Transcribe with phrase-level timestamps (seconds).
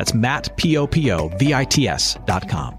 [0.00, 2.78] That's Matt, P-O-P-O-V-I-T-S dot com.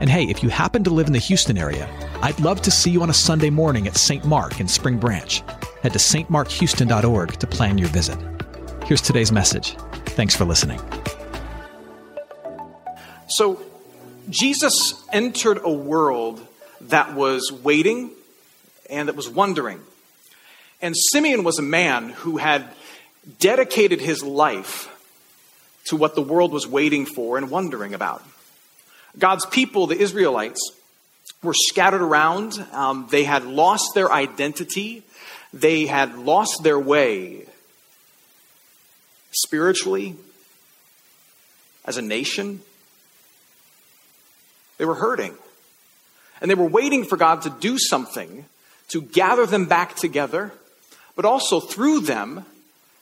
[0.00, 1.88] And hey, if you happen to live in the Houston area,
[2.22, 4.24] I'd love to see you on a Sunday morning at St.
[4.24, 5.44] Mark in Spring Branch.
[5.84, 8.18] Head to stmarkhouston.org to plan your visit.
[8.84, 9.76] Here's today's message.
[10.06, 10.80] Thanks for listening.
[13.28, 13.62] So,
[14.28, 16.44] Jesus entered a world
[16.80, 18.10] that was waiting
[18.90, 19.80] and that was wondering.
[20.82, 22.66] And Simeon was a man who had
[23.38, 24.92] dedicated his life
[25.86, 28.22] to what the world was waiting for and wondering about.
[29.18, 30.72] God's people, the Israelites,
[31.42, 32.64] were scattered around.
[32.72, 35.02] Um, they had lost their identity.
[35.52, 37.46] They had lost their way
[39.32, 40.16] spiritually,
[41.84, 42.60] as a nation.
[44.78, 45.34] They were hurting.
[46.40, 48.44] And they were waiting for God to do something
[48.88, 50.52] to gather them back together,
[51.14, 52.44] but also through them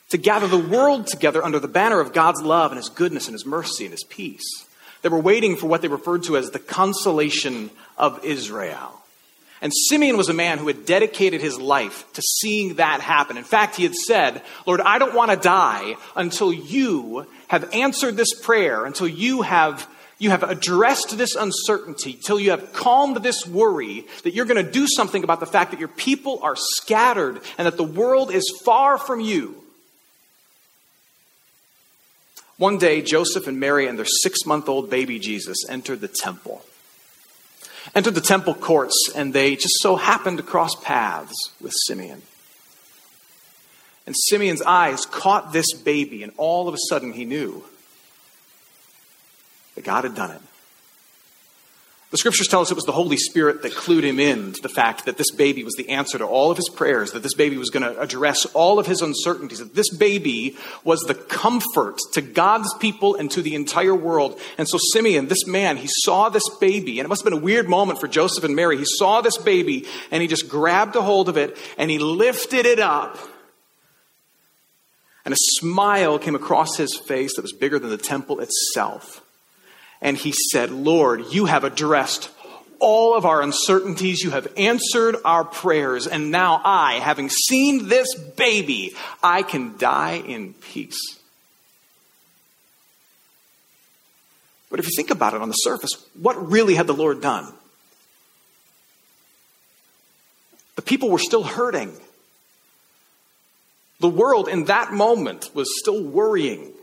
[0.09, 3.33] to gather the world together under the banner of God's love and His goodness and
[3.33, 4.65] His mercy and His peace.
[5.01, 9.01] They were waiting for what they referred to as the consolation of Israel.
[9.61, 13.37] And Simeon was a man who had dedicated his life to seeing that happen.
[13.37, 18.17] In fact, he had said, Lord, I don't want to die until you have answered
[18.17, 23.45] this prayer, until you have you have addressed this uncertainty, till you have calmed this
[23.45, 27.41] worry, that you're going to do something about the fact that your people are scattered
[27.57, 29.61] and that the world is far from you.
[32.57, 36.63] One day, Joseph and Mary and their six month old baby Jesus entered the temple.
[37.93, 42.21] Entered the temple courts, and they just so happened to cross paths with Simeon.
[44.07, 47.63] And Simeon's eyes caught this baby, and all of a sudden he knew
[49.75, 50.41] that God had done it.
[52.11, 54.69] The scriptures tell us it was the Holy Spirit that clued him in to the
[54.69, 57.57] fact that this baby was the answer to all of his prayers, that this baby
[57.57, 62.21] was going to address all of his uncertainties, that this baby was the comfort to
[62.21, 64.39] God's people and to the entire world.
[64.57, 67.43] And so Simeon, this man, he saw this baby, and it must have been a
[67.43, 68.77] weird moment for Joseph and Mary.
[68.77, 72.67] He saw this baby, and he just grabbed a hold of it, and he lifted
[72.67, 73.17] it up.
[75.25, 79.24] And a smile came across his face that was bigger than the temple itself
[80.01, 82.29] and he said, Lord, you have addressed
[82.79, 84.21] all of our uncertainties.
[84.21, 86.07] You have answered our prayers.
[86.07, 90.99] And now I, having seen this baby, I can die in peace.
[94.69, 97.51] But if you think about it on the surface, what really had the Lord done?
[100.75, 101.93] The people were still hurting.
[104.01, 106.74] The world in that moment was still worrying.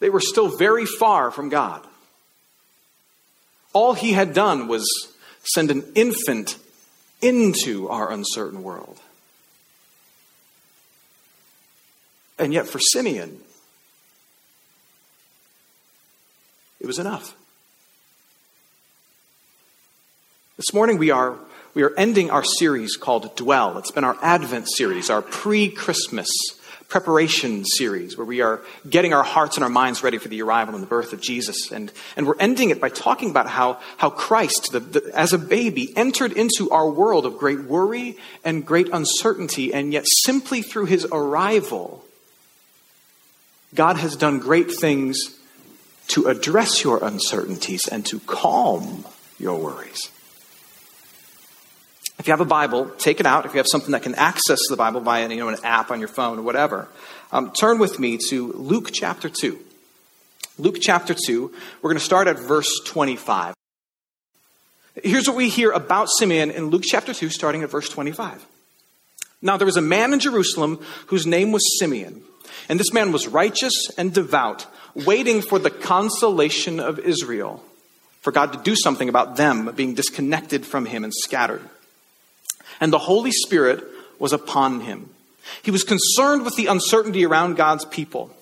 [0.00, 1.86] They were still very far from God.
[3.72, 4.84] All he had done was
[5.44, 6.56] send an infant
[7.22, 8.98] into our uncertain world.
[12.38, 13.38] And yet, for Simeon,
[16.80, 17.36] it was enough.
[20.56, 21.36] This morning, we are,
[21.74, 23.76] we are ending our series called Dwell.
[23.76, 26.28] It's been our Advent series, our pre Christmas
[26.90, 30.74] preparation series where we are getting our hearts and our minds ready for the arrival
[30.74, 31.70] and the birth of Jesus.
[31.70, 35.38] And, and we're ending it by talking about how, how Christ, the, the, as a
[35.38, 40.86] baby, entered into our world of great worry and great uncertainty, and yet simply through
[40.86, 42.04] his arrival,
[43.72, 45.38] God has done great things
[46.08, 49.04] to address your uncertainties and to calm
[49.38, 50.10] your worries.
[52.20, 53.46] If you have a Bible, take it out.
[53.46, 56.00] If you have something that can access the Bible via you know, an app on
[56.00, 56.86] your phone or whatever,
[57.32, 59.58] um, turn with me to Luke chapter 2.
[60.58, 61.50] Luke chapter 2,
[61.80, 63.54] we're going to start at verse 25.
[65.02, 68.46] Here's what we hear about Simeon in Luke chapter 2, starting at verse 25.
[69.40, 72.20] Now, there was a man in Jerusalem whose name was Simeon,
[72.68, 77.64] and this man was righteous and devout, waiting for the consolation of Israel,
[78.20, 81.66] for God to do something about them being disconnected from him and scattered
[82.80, 83.84] and the Holy Spirit
[84.18, 85.10] was upon him.
[85.62, 88.34] He was concerned with the uncertainty around God's people.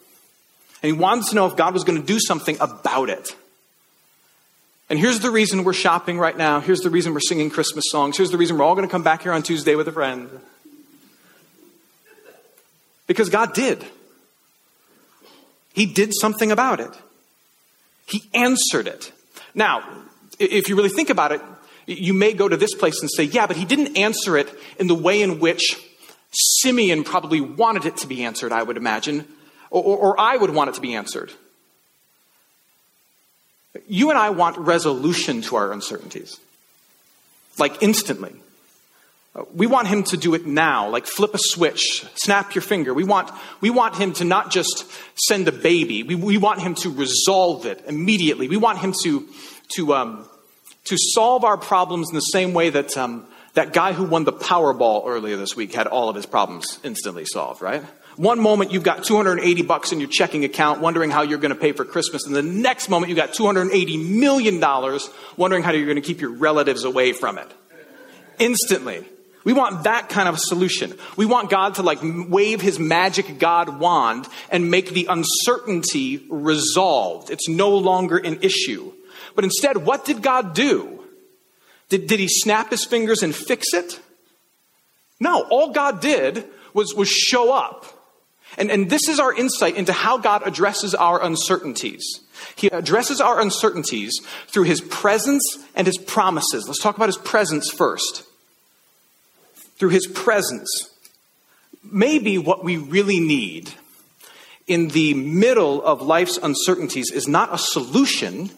[0.83, 3.35] And he wanted to know if God was going to do something about it.
[4.91, 6.61] And here's the reason we're shopping right now.
[6.61, 8.17] Here's the reason we're singing Christmas songs.
[8.17, 10.31] Here's the reason we're all going to come back here on Tuesday with a friend.
[13.07, 13.85] Because God did.
[15.75, 16.91] He did something about it.
[18.07, 19.13] He answered it.
[19.55, 19.83] Now,
[20.39, 21.43] if you really think about it,
[21.89, 24.49] you may go to this place and say, yeah, but he didn't answer it
[24.79, 25.77] in the way in which
[26.31, 29.27] Simeon probably wanted it to be answered, I would imagine,
[29.71, 31.33] or, or, I would want it to be answered.
[33.87, 36.39] You and I want resolution to our uncertainties,
[37.59, 38.35] like instantly.
[39.55, 42.93] We want him to do it now, like flip a switch, snap your finger.
[42.93, 43.31] We want,
[43.61, 47.65] we want him to not just send a baby, we, we want him to resolve
[47.65, 48.49] it immediately.
[48.49, 49.29] We want him to,
[49.77, 50.29] to, um,
[50.89, 54.33] to solve our problems in the same way that um, that guy who won the
[54.33, 57.83] Powerball earlier this week had all of his problems instantly solved, right?
[58.17, 61.61] One moment you've got 280 bucks in your checking account wondering how you're going to
[61.61, 65.87] pay for Christmas, and the next moment you've got 280 million dollars wondering how you're
[65.87, 67.47] going to keep your relatives away from it.
[68.39, 69.05] Instantly.
[69.45, 70.95] We want that kind of solution.
[71.17, 77.31] We want God to like wave his magic God wand and make the uncertainty resolved.
[77.31, 78.93] It's no longer an issue.
[79.39, 81.05] But instead, what did God do?
[81.91, 84.01] Did, did he snap his fingers and fix it?
[85.21, 86.45] No, all God did
[86.75, 87.87] was, was show up.
[88.57, 92.03] And, and this is our insight into how God addresses our uncertainties.
[92.57, 95.45] He addresses our uncertainties through his presence
[95.77, 96.67] and his promises.
[96.67, 98.25] Let's talk about his presence first.
[99.77, 100.91] Through his presence.
[101.85, 103.71] Maybe what we really need
[104.67, 108.51] in the middle of life's uncertainties is not a solution,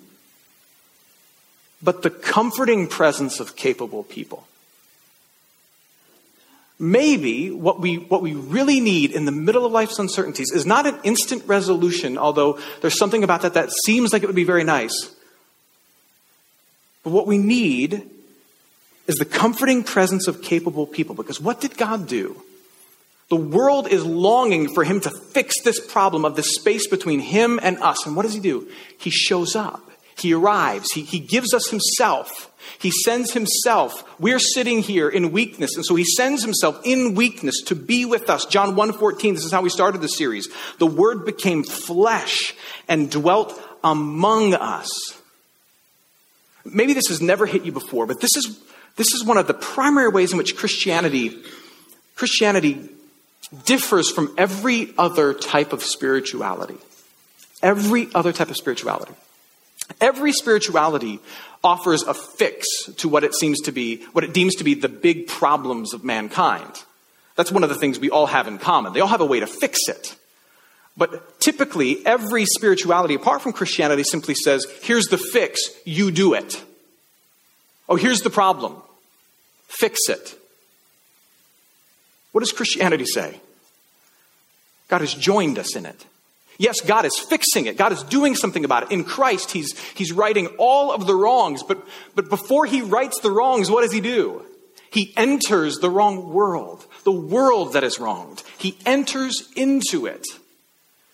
[1.83, 4.47] but the comforting presence of capable people.
[6.79, 10.87] Maybe what we, what we really need in the middle of life's uncertainties is not
[10.87, 14.65] an instant resolution, although there's something about that that seems like it would be very
[14.65, 15.15] nice.
[17.03, 18.09] But what we need
[19.07, 21.15] is the comforting presence of capable people.
[21.15, 22.41] Because what did God do?
[23.29, 27.61] The world is longing for Him to fix this problem of the space between Him
[27.63, 28.07] and us.
[28.07, 28.69] And what does He do?
[28.99, 29.90] He shows up.
[30.21, 30.93] He arrives.
[30.93, 32.51] He, he gives us himself.
[32.79, 34.05] He sends himself.
[34.19, 38.31] We're sitting here in weakness, and so he sends himself in weakness to be with
[38.31, 38.47] us.
[38.47, 40.49] John 1:14, this is how we started the series.
[40.79, 42.55] The word became flesh
[42.89, 44.89] and dwelt among us.
[46.65, 48.59] Maybe this has never hit you before, but this is
[48.97, 51.37] this is one of the primary ways in which Christianity
[52.15, 52.89] Christianity
[53.65, 56.77] differs from every other type of spirituality.
[57.63, 59.13] Every other type of spirituality.
[60.01, 61.21] Every spirituality
[61.63, 62.67] offers a fix
[62.97, 66.05] to what it seems to be, what it deems to be the big problems of
[66.05, 66.85] mankind.
[67.37, 68.93] That's one of the things we all have in common.
[68.93, 70.17] They all have a way to fix it.
[70.97, 76.63] But typically, every spirituality, apart from Christianity, simply says, here's the fix, you do it.
[77.89, 78.77] Oh, here's the problem,
[79.67, 80.37] fix it.
[82.33, 83.41] What does Christianity say?
[84.89, 86.05] God has joined us in it.
[86.61, 87.79] Yes, God is fixing it.
[87.79, 88.91] God is doing something about it.
[88.93, 91.63] In Christ, He's, he's righting all of the wrongs.
[91.63, 91.83] But,
[92.15, 94.45] but before He rights the wrongs, what does He do?
[94.91, 98.43] He enters the wrong world, the world that is wronged.
[98.59, 100.27] He enters into it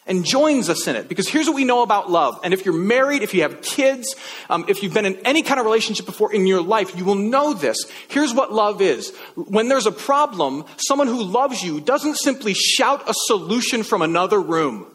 [0.04, 1.08] and joins us in it.
[1.08, 2.40] Because here's what we know about love.
[2.42, 4.16] And if you're married, if you have kids,
[4.50, 7.14] um, if you've been in any kind of relationship before in your life, you will
[7.14, 7.76] know this.
[8.08, 9.14] Here's what love is.
[9.36, 14.40] When there's a problem, someone who loves you doesn't simply shout a solution from another
[14.40, 14.88] room.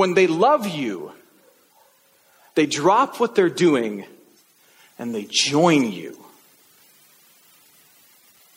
[0.00, 1.12] When they love you,
[2.54, 4.06] they drop what they're doing
[4.98, 6.16] and they join you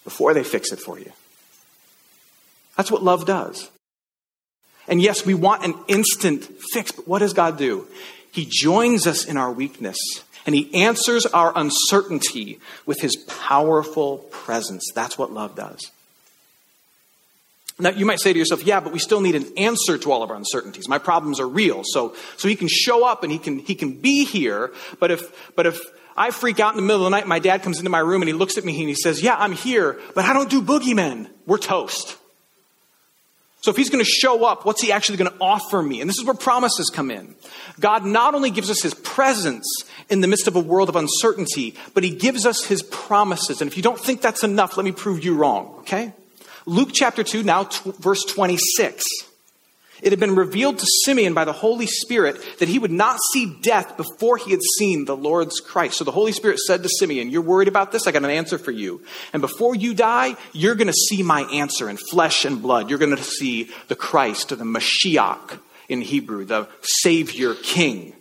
[0.05, 1.11] before they fix it for you.
[2.77, 3.69] That's what love does.
[4.87, 7.89] And yes, we want an instant fix, but what does God do?
[8.31, 9.97] He joins us in our weakness
[10.45, 14.89] and He answers our uncertainty with His powerful presence.
[14.95, 15.91] That's what love does.
[17.79, 20.21] Now, you might say to yourself, yeah, but we still need an answer to all
[20.21, 20.87] of our uncertainties.
[20.87, 21.81] My problems are real.
[21.83, 24.71] So, so he can show up and he can, he can be here.
[24.99, 25.79] But if, but if
[26.15, 28.21] I freak out in the middle of the night, my dad comes into my room
[28.21, 30.61] and he looks at me and he says, yeah, I'm here, but I don't do
[30.61, 31.29] boogeymen.
[31.47, 32.17] We're toast.
[33.61, 36.01] So if he's going to show up, what's he actually going to offer me?
[36.01, 37.33] And this is where promises come in.
[37.79, 39.65] God not only gives us his presence
[40.09, 43.61] in the midst of a world of uncertainty, but he gives us his promises.
[43.61, 46.13] And if you don't think that's enough, let me prove you wrong, okay?
[46.65, 49.05] Luke chapter 2, now t- verse 26.
[50.03, 53.57] It had been revealed to Simeon by the Holy Spirit that he would not see
[53.61, 55.97] death before he had seen the Lord's Christ.
[55.97, 58.05] So the Holy Spirit said to Simeon, You're worried about this?
[58.05, 59.01] I got an answer for you.
[59.31, 62.89] And before you die, you're going to see my answer in flesh and blood.
[62.89, 68.13] You're going to see the Christ, the Mashiach in Hebrew, the Savior King.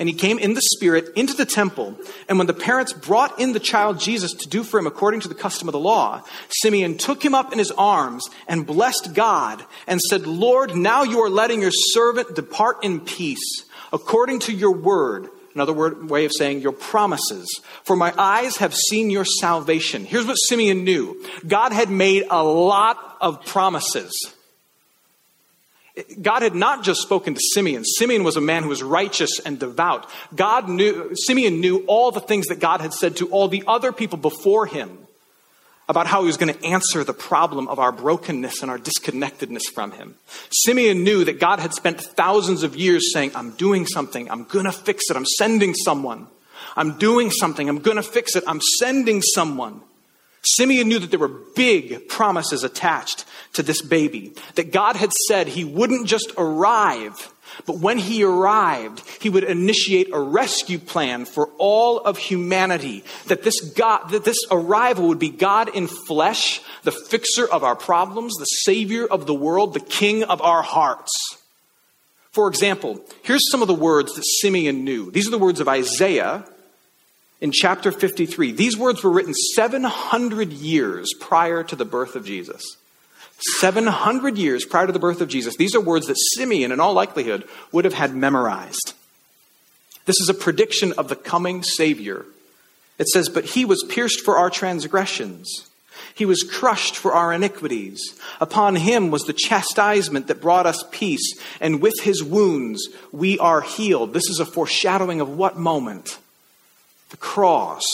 [0.00, 1.94] And he came in the Spirit into the temple.
[2.26, 5.28] And when the parents brought in the child Jesus to do for him according to
[5.28, 9.62] the custom of the law, Simeon took him up in his arms and blessed God
[9.86, 14.72] and said, Lord, now you are letting your servant depart in peace according to your
[14.72, 15.28] word.
[15.54, 17.60] Another word, way of saying your promises.
[17.82, 20.06] For my eyes have seen your salvation.
[20.06, 24.12] Here's what Simeon knew God had made a lot of promises.
[26.20, 27.84] God had not just spoken to Simeon.
[27.84, 30.08] Simeon was a man who was righteous and devout.
[30.34, 33.92] God knew, Simeon knew all the things that God had said to all the other
[33.92, 34.98] people before him
[35.88, 39.66] about how he was going to answer the problem of our brokenness and our disconnectedness
[39.66, 40.14] from him.
[40.50, 44.30] Simeon knew that God had spent thousands of years saying, I'm doing something.
[44.30, 45.16] I'm going to fix it.
[45.16, 46.28] I'm sending someone.
[46.76, 47.68] I'm doing something.
[47.68, 48.44] I'm going to fix it.
[48.46, 49.80] I'm sending someone.
[50.42, 54.32] Simeon knew that there were big promises attached to this baby.
[54.54, 57.32] That God had said he wouldn't just arrive,
[57.66, 63.04] but when he arrived, he would initiate a rescue plan for all of humanity.
[63.26, 67.76] That this God, that this arrival would be God in flesh, the fixer of our
[67.76, 71.12] problems, the savior of the world, the king of our hearts.
[72.32, 75.10] For example, here's some of the words that Simeon knew.
[75.10, 76.44] These are the words of Isaiah
[77.40, 78.52] in chapter 53.
[78.52, 82.62] These words were written 700 years prior to the birth of Jesus.
[83.42, 85.56] 700 years prior to the birth of Jesus.
[85.56, 88.94] These are words that Simeon, in all likelihood, would have had memorized.
[90.06, 92.26] This is a prediction of the coming Savior.
[92.98, 95.68] It says, But he was pierced for our transgressions.
[96.14, 98.20] He was crushed for our iniquities.
[98.40, 103.60] Upon him was the chastisement that brought us peace, and with his wounds we are
[103.60, 104.12] healed.
[104.12, 106.18] This is a foreshadowing of what moment?
[107.10, 107.84] The cross.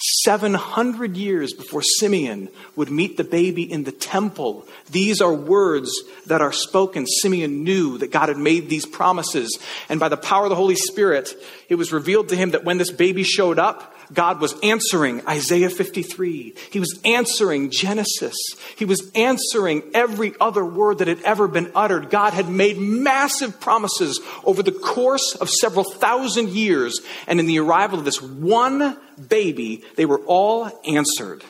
[0.00, 4.66] 700 years before Simeon would meet the baby in the temple.
[4.90, 5.90] These are words
[6.26, 7.06] that are spoken.
[7.06, 9.58] Simeon knew that God had made these promises.
[9.88, 11.34] And by the power of the Holy Spirit,
[11.68, 15.68] it was revealed to him that when this baby showed up, God was answering Isaiah
[15.68, 16.54] 53.
[16.70, 18.36] He was answering Genesis.
[18.76, 22.10] He was answering every other word that had ever been uttered.
[22.10, 27.00] God had made massive promises over the course of several thousand years.
[27.26, 28.96] And in the arrival of this one
[29.28, 31.44] baby, they were all answered.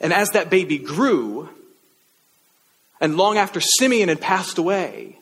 [0.00, 1.48] And as that baby grew,
[3.00, 5.18] and long after Simeon had passed away,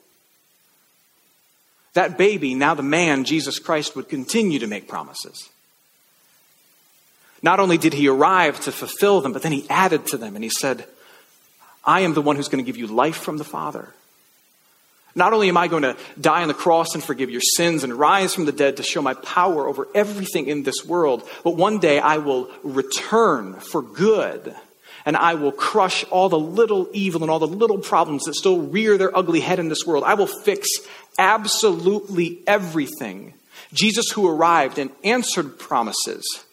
[1.95, 5.51] that baby, now the man, Jesus Christ, would continue to make promises.
[7.43, 10.45] Not only did he arrive to fulfill them, but then he added to them and
[10.45, 10.87] he said,
[11.85, 13.89] I am the one who's going to give you life from the Father.
[15.15, 17.93] Not only am I going to die on the cross and forgive your sins and
[17.93, 21.81] rise from the dead to show my power over everything in this world, but one
[21.81, 24.55] day I will return for good
[25.05, 28.61] and I will crush all the little evil and all the little problems that still
[28.61, 30.05] rear their ugly head in this world.
[30.05, 30.69] I will fix
[31.19, 33.35] absolutely everything.
[33.73, 36.45] Jesus, who arrived and answered promises,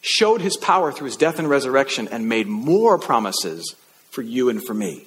[0.00, 3.74] showed his power through his death and resurrection and made more promises
[4.10, 5.04] for you and for me.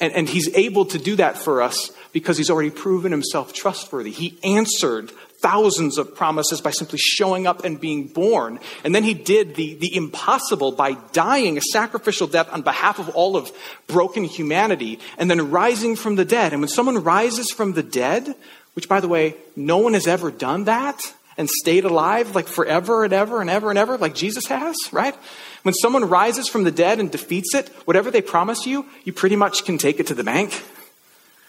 [0.00, 4.10] And, and he's able to do that for us because he's already proven himself trustworthy.
[4.10, 5.12] He answered
[5.42, 8.60] thousands of promises by simply showing up and being born.
[8.84, 13.10] And then he did the, the impossible by dying a sacrificial death on behalf of
[13.10, 13.52] all of
[13.88, 16.52] broken humanity and then rising from the dead.
[16.52, 18.34] And when someone rises from the dead,
[18.74, 21.02] which by the way, no one has ever done that
[21.36, 25.16] and stayed alive like forever and ever and ever and ever, like Jesus has, right?
[25.62, 29.36] When someone rises from the dead and defeats it, whatever they promise you, you pretty
[29.36, 30.62] much can take it to the bank.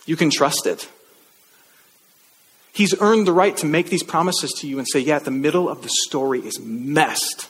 [0.05, 0.89] You can trust it.
[2.73, 5.69] He's earned the right to make these promises to you and say, yeah, the middle
[5.69, 7.49] of the story is messed.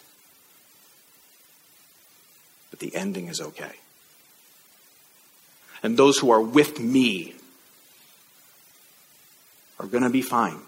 [2.69, 3.71] But the ending is okay.
[5.81, 7.35] And those who are with me
[9.79, 10.59] are going to be fine.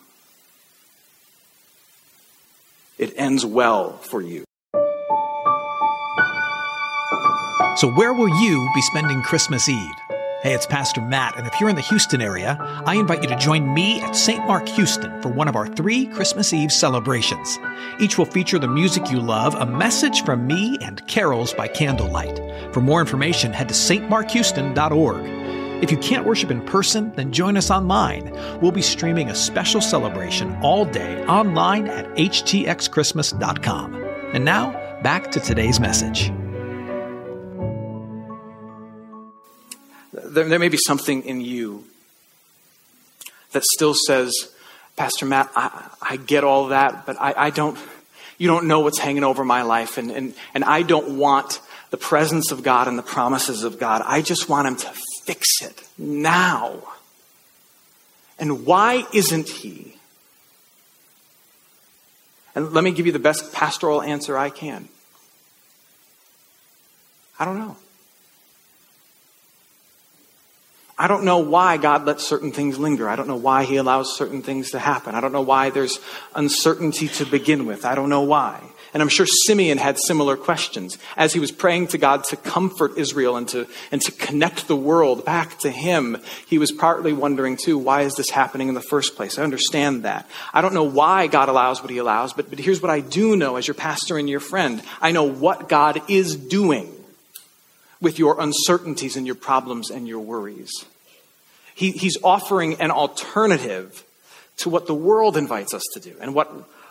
[2.97, 4.45] It ends well for you.
[7.75, 10.14] So, where will you be spending Christmas Eve?
[10.45, 13.35] Hey, it's Pastor Matt, and if you're in the Houston area, I invite you to
[13.35, 14.45] join me at St.
[14.45, 17.57] Mark Houston for one of our three Christmas Eve celebrations.
[17.99, 22.39] Each will feature the music you love, a message from me, and carols by candlelight.
[22.75, 25.83] For more information, head to stmarkhouston.org.
[25.83, 28.31] If you can't worship in person, then join us online.
[28.61, 33.95] We'll be streaming a special celebration all day online at htxchristmas.com.
[34.33, 36.31] And now, back to today's message.
[40.35, 41.85] There, there may be something in you
[43.53, 44.33] that still says,
[44.95, 47.77] Pastor Matt, I, I get all that, but I, I, don't,
[48.37, 51.97] you don't know what's hanging over my life, and, and, and I don't want the
[51.97, 54.01] presence of God and the promises of God.
[54.05, 54.91] I just want Him to
[55.23, 56.83] fix it now.
[58.37, 59.95] And why isn't he?
[62.53, 64.87] And let me give you the best pastoral answer I can.
[67.39, 67.77] I don't know.
[70.97, 73.09] I don't know why God lets certain things linger.
[73.09, 75.13] I don't know why He allows certain things to happen.
[75.13, 75.99] I don't know why there's
[76.33, 77.85] uncertainty to begin with.
[77.85, 78.61] I don't know why.
[78.95, 82.97] And I'm sure Simeon had similar questions as he was praying to God to comfort
[82.97, 86.15] Israel and to, and to connect the world back to him.
[86.47, 89.37] He was partly wondering too, why is this happening in the first place?
[89.37, 90.29] I understand that.
[90.53, 93.35] I don't know why God allows what he allows, but, but here's what I do
[93.35, 94.81] know as your pastor and your friend.
[95.01, 96.89] I know what God is doing
[98.05, 100.85] with your uncertainties and your problems and your worries.
[101.73, 104.03] He, he's offering an alternative
[104.57, 106.47] to what the world invites us to do and what,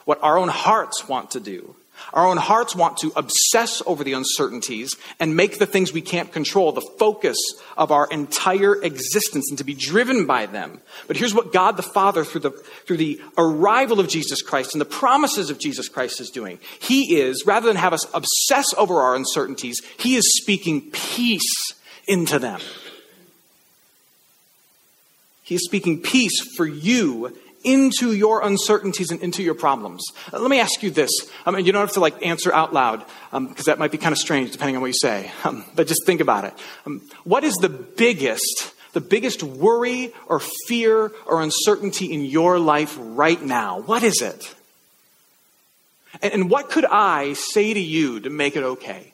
[0.06, 1.76] what our own hearts want to do.
[2.13, 6.33] Our own hearts want to obsess over the uncertainties and make the things we can't
[6.33, 7.37] control the focus
[7.77, 10.81] of our entire existence and to be driven by them.
[11.07, 12.51] But here's what God the Father, through the,
[12.87, 16.59] through the arrival of Jesus Christ and the promises of Jesus Christ, is doing.
[16.81, 21.73] He is, rather than have us obsess over our uncertainties, He is speaking peace
[22.07, 22.61] into them.
[25.43, 30.04] He is speaking peace for you into your uncertainties and into your problems.
[30.33, 31.11] Uh, let me ask you this.
[31.44, 33.99] I mean, you don't have to like answer out loud because um, that might be
[33.99, 35.33] kind of strange depending on what you say.
[35.44, 36.54] Um, but just think about it.
[36.87, 42.97] Um, what is the biggest, the biggest worry or fear or uncertainty in your life
[42.99, 43.80] right now?
[43.80, 44.54] What is it?
[46.23, 49.13] and, and what could I say to you to make it okay?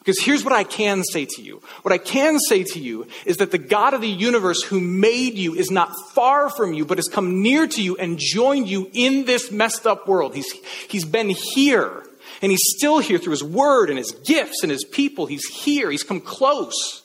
[0.00, 1.62] Because here's what I can say to you.
[1.82, 5.34] What I can say to you is that the God of the universe who made
[5.34, 8.90] you is not far from you, but has come near to you and joined you
[8.94, 10.34] in this messed up world.
[10.34, 10.50] He's,
[10.88, 12.02] he's been here
[12.40, 15.26] and he's still here through his word and his gifts and his people.
[15.26, 15.90] He's here.
[15.90, 17.02] He's come close.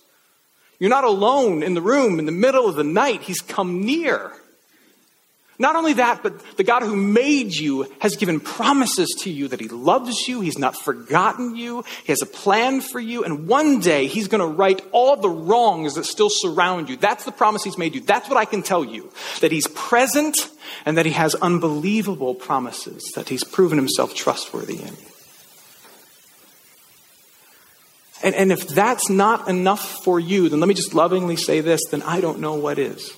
[0.79, 3.21] You're not alone in the room in the middle of the night.
[3.21, 4.31] He's come near.
[5.57, 9.61] Not only that, but the God who made you has given promises to you that
[9.61, 13.79] He loves you, He's not forgotten you, He has a plan for you, and one
[13.79, 16.97] day He's going to right all the wrongs that still surround you.
[16.97, 18.01] That's the promise He's made you.
[18.01, 20.37] That's what I can tell you that He's present
[20.85, 24.95] and that He has unbelievable promises that He's proven Himself trustworthy in.
[28.23, 31.81] And, and if that's not enough for you, then let me just lovingly say this
[31.91, 33.15] then I don't know what is.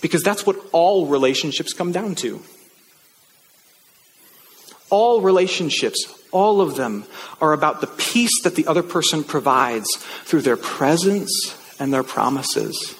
[0.00, 2.42] Because that's what all relationships come down to.
[4.88, 7.04] All relationships, all of them,
[7.40, 9.88] are about the peace that the other person provides
[10.24, 12.96] through their presence and their promises.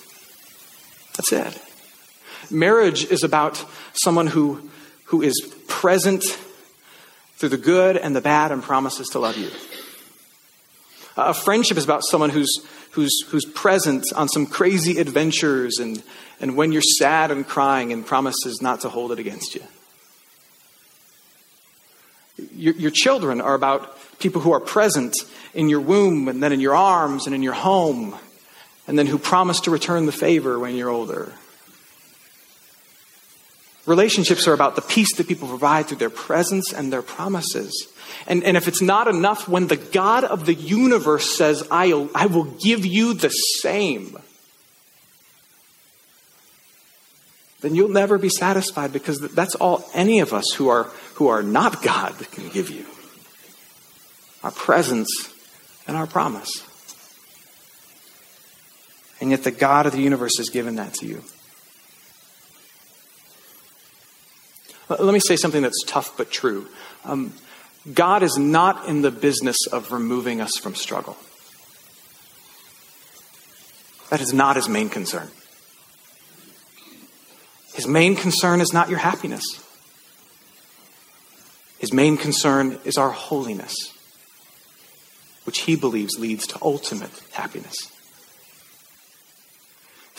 [1.16, 1.62] That's it.
[2.50, 4.70] Marriage is about someone who,
[5.04, 6.24] who is present
[7.36, 9.50] through the good and the bad and promises to love you.
[11.28, 12.50] A friendship is about someone who's,
[12.92, 16.02] who's, who's present on some crazy adventures and,
[16.40, 19.62] and when you're sad and crying and promises not to hold it against you.
[22.54, 25.16] Your, your children are about people who are present
[25.54, 28.16] in your womb and then in your arms and in your home,
[28.86, 31.32] and then who promise to return the favor when you're older.
[33.86, 37.89] Relationships are about the peace that people provide through their presence and their promises.
[38.26, 42.26] And, and if it's not enough, when the God of the universe says, I, I
[42.26, 44.18] will give you the same,
[47.60, 51.42] then you'll never be satisfied because that's all any of us who are, who are
[51.42, 52.86] not God can give you
[54.42, 55.10] our presence
[55.86, 56.66] and our promise.
[59.20, 61.22] And yet the God of the universe has given that to you.
[64.88, 66.66] Let me say something that's tough but true.
[67.04, 67.34] Um,
[67.94, 71.16] God is not in the business of removing us from struggle.
[74.10, 75.28] That is not his main concern.
[77.74, 79.44] His main concern is not your happiness.
[81.78, 83.74] His main concern is our holiness,
[85.44, 87.74] which he believes leads to ultimate happiness.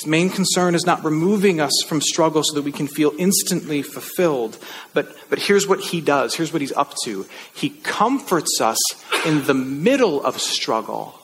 [0.01, 3.83] His main concern is not removing us from struggle so that we can feel instantly
[3.83, 4.57] fulfilled.
[4.95, 6.33] But, but here's what he does.
[6.33, 7.27] Here's what he's up to.
[7.53, 8.79] He comforts us
[9.27, 11.19] in the middle of struggle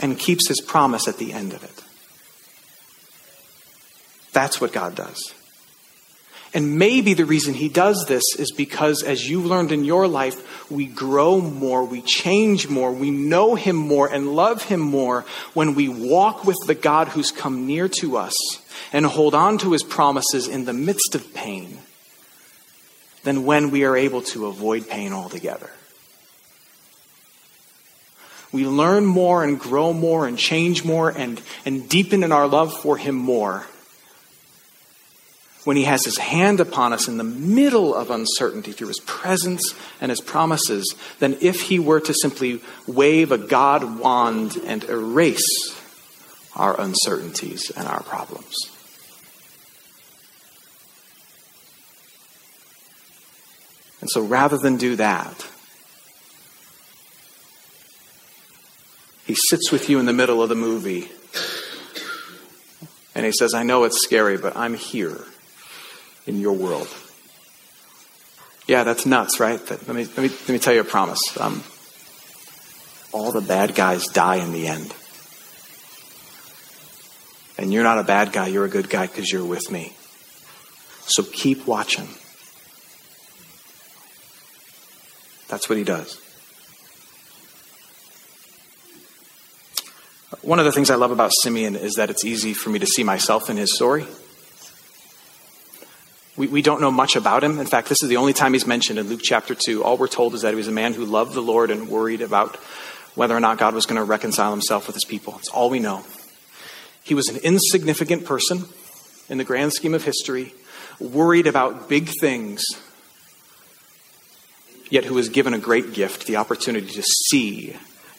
[0.00, 1.84] and keeps his promise at the end of it.
[4.32, 5.34] That's what God does.
[6.54, 10.70] And maybe the reason he does this is because, as you've learned in your life,
[10.70, 15.74] we grow more, we change more, we know him more, and love him more when
[15.74, 18.34] we walk with the God who's come near to us
[18.92, 21.78] and hold on to his promises in the midst of pain
[23.24, 25.70] than when we are able to avoid pain altogether.
[28.52, 32.72] we learn more and grow more and change more and, and deepen in our love
[32.80, 33.66] for Him more
[35.68, 39.74] when He has His hand upon us in the middle of uncertainty through His presence
[40.00, 45.78] and His promises than if He were to simply wave a God wand and erase
[46.56, 48.54] our uncertainties and our problems.
[54.00, 55.46] And so rather than do that,
[59.26, 61.10] He sits with you in the middle of the movie
[63.14, 65.26] and He says, I know it's scary, but I'm here
[66.28, 66.88] in your world.
[68.66, 69.58] Yeah, that's nuts, right?
[69.70, 71.22] Let me, let me, let me tell you a promise.
[71.40, 71.64] Um,
[73.12, 74.94] all the bad guys die in the end.
[77.56, 79.94] And you're not a bad guy, you're a good guy because you're with me.
[81.06, 82.08] So keep watching.
[85.48, 86.20] That's what he does.
[90.42, 92.86] One of the things I love about Simeon is that it's easy for me to
[92.86, 94.06] see myself in his story.
[96.38, 97.58] We, we don't know much about him.
[97.58, 99.82] In fact, this is the only time he's mentioned in Luke chapter 2.
[99.82, 102.20] All we're told is that he was a man who loved the Lord and worried
[102.20, 102.54] about
[103.16, 105.32] whether or not God was going to reconcile himself with his people.
[105.32, 106.04] That's all we know.
[107.02, 108.66] He was an insignificant person
[109.28, 110.54] in the grand scheme of history,
[111.00, 112.62] worried about big things,
[114.90, 117.76] yet who was given a great gift the opportunity to see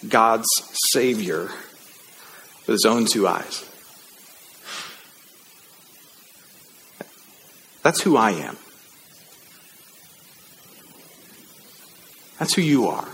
[0.09, 0.49] God's
[0.91, 1.51] Savior
[2.67, 3.68] with his own two eyes.
[7.81, 8.57] That's who I am.
[12.37, 13.07] That's who you are.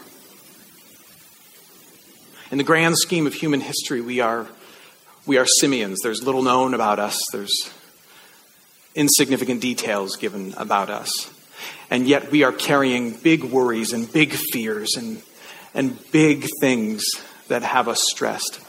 [2.51, 4.47] In the grand scheme of human history, we are,
[5.25, 5.99] we are Simeons.
[6.01, 7.71] There's little known about us, there's
[8.93, 11.31] insignificant details given about us.
[11.89, 15.21] And yet we are carrying big worries and big fears and,
[15.73, 17.03] and big things
[17.47, 18.59] that have us stressed.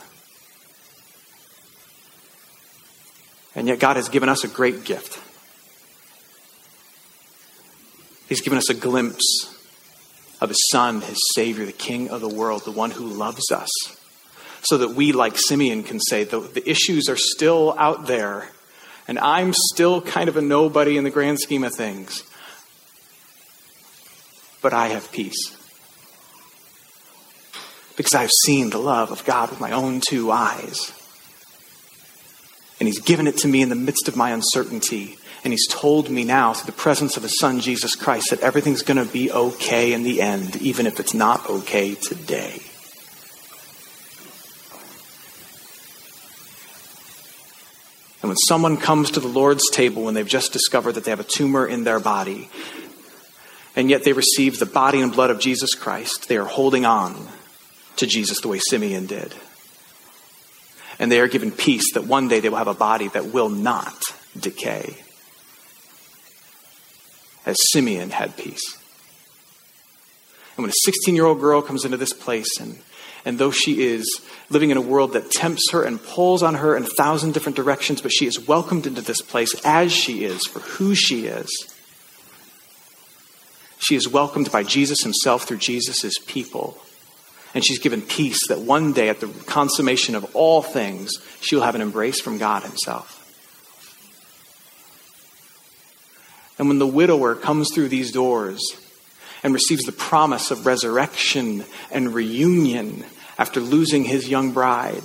[3.55, 5.26] And yet God has given us a great gift.
[8.29, 9.55] He's given us a glimpse
[10.41, 13.71] of his son, his savior, the king of the world, the one who loves us.
[14.62, 18.51] So that we, like Simeon, can say, the, the issues are still out there,
[19.07, 22.25] and I'm still kind of a nobody in the grand scheme of things.
[24.61, 25.57] But I have peace.
[27.97, 30.93] Because I've seen the love of God with my own two eyes.
[32.79, 36.11] And He's given it to me in the midst of my uncertainty and he's told
[36.11, 39.31] me now, through the presence of his son, Jesus Christ, that everything's going to be
[39.31, 42.61] okay in the end, even if it's not okay today.
[48.23, 51.21] And when someone comes to the Lord's table when they've just discovered that they have
[51.21, 52.51] a tumor in their body,
[53.77, 57.29] and yet they receive the body and blood of Jesus Christ, they are holding on
[57.99, 59.33] to Jesus the way Simeon did.
[60.99, 63.51] And they are given peace that one day they will have a body that will
[63.51, 64.03] not
[64.39, 64.97] decay
[67.45, 68.77] as Simeon had peace.
[70.57, 72.79] And when a 16 year old girl comes into this place, and,
[73.25, 76.77] and though she is living in a world that tempts her and pulls on her
[76.77, 80.47] in a thousand different directions, but she is welcomed into this place as she is,
[80.47, 81.49] for who she is,
[83.79, 86.79] she is welcomed by Jesus himself through Jesus' people.
[87.55, 91.63] And she's given peace that one day, at the consummation of all things, she will
[91.63, 93.23] have an embrace from God himself.
[96.59, 98.63] And when the widower comes through these doors
[99.43, 103.05] and receives the promise of resurrection and reunion
[103.39, 105.05] after losing his young bride,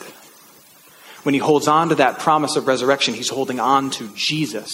[1.24, 4.72] when he holds on to that promise of resurrection, he's holding on to Jesus.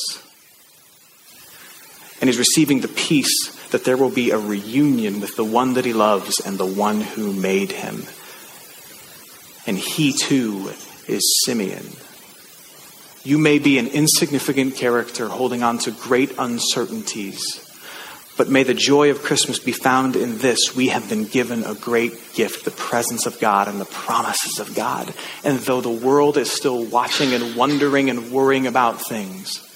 [2.21, 5.85] And he's receiving the peace that there will be a reunion with the one that
[5.85, 8.03] he loves and the one who made him.
[9.65, 10.71] And he too
[11.07, 11.85] is Simeon.
[13.23, 17.63] You may be an insignificant character holding on to great uncertainties.
[18.37, 20.75] But may the joy of Christmas be found in this.
[20.75, 24.75] We have been given a great gift, the presence of God and the promises of
[24.75, 25.13] God.
[25.43, 29.66] And though the world is still watching and wondering and worrying about things,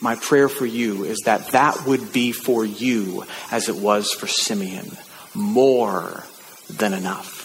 [0.00, 4.26] my prayer for you is that that would be for you as it was for
[4.26, 4.96] Simeon
[5.34, 6.24] more
[6.68, 7.38] than enough.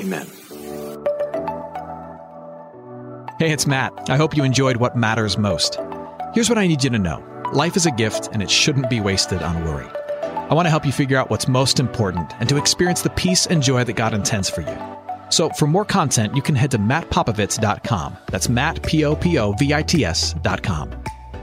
[0.00, 0.26] Amen.
[3.38, 3.92] Hey, it's Matt.
[4.08, 5.78] I hope you enjoyed what matters most.
[6.34, 7.22] Here's what I need you to know
[7.52, 9.88] life is a gift, and it shouldn't be wasted on worry.
[10.50, 13.46] I want to help you figure out what's most important and to experience the peace
[13.46, 14.94] and joy that God intends for you.
[15.30, 18.16] So, for more content, you can head to mattpopovits.com.
[18.30, 21.03] That's Matt, P O P O V I T S.com.